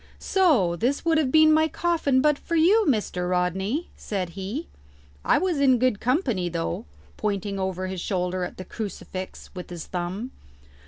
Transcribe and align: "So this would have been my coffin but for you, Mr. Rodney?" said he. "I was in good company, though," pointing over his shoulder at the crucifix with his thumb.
"So 0.17 0.75
this 0.75 1.05
would 1.05 1.19
have 1.19 1.31
been 1.31 1.53
my 1.53 1.67
coffin 1.67 2.21
but 2.21 2.35
for 2.39 2.55
you, 2.55 2.87
Mr. 2.89 3.29
Rodney?" 3.29 3.91
said 3.95 4.29
he. 4.29 4.67
"I 5.23 5.37
was 5.37 5.59
in 5.59 5.77
good 5.77 5.99
company, 5.99 6.49
though," 6.49 6.85
pointing 7.17 7.59
over 7.59 7.85
his 7.85 8.01
shoulder 8.01 8.43
at 8.43 8.57
the 8.57 8.65
crucifix 8.65 9.51
with 9.53 9.69
his 9.69 9.85
thumb. 9.85 10.31